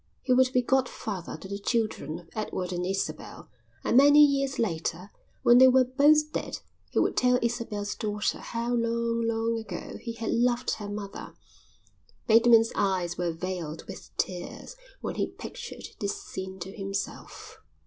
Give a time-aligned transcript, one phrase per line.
[0.23, 3.49] He would be godfather to the children of Edward and Isabel,
[3.83, 5.11] and many years later
[5.43, 6.57] when they were both dead
[6.89, 11.35] he would tell Isabel's daughter how long, long ago he had loved her mother.
[12.25, 17.61] Bateman's eyes were veiled with tears when he pictured this scene to himself.